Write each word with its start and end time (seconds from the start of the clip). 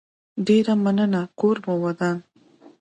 ډيره 0.47 0.73
مننه 0.83 1.21
کور 1.39 1.57
مو 1.65 1.75
ودان 1.83 2.17